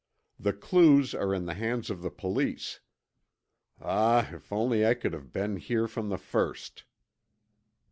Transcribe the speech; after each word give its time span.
The 0.39 0.53
clues 0.53 1.13
are 1.13 1.31
in 1.31 1.45
the 1.45 1.53
hands 1.53 1.91
of 1.91 2.01
the 2.01 2.09
police. 2.09 2.79
Ah, 3.79 4.33
if 4.33 4.51
only 4.51 4.83
I 4.83 4.95
could 4.95 5.13
have 5.13 5.31
been 5.31 5.57
here 5.57 5.87
from 5.87 6.09
the 6.09 6.17
first!" 6.17 6.85